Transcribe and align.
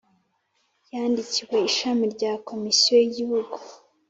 yandikiwe 0.93 1.57
ishami 1.69 2.05
rya 2.15 2.31
Komisiyo 2.47 2.93
y 2.99 3.05
Igihugu 3.07 3.57